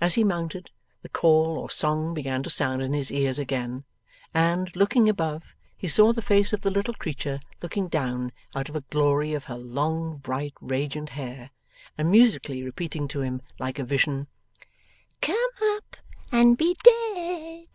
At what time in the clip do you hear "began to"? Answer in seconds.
2.14-2.48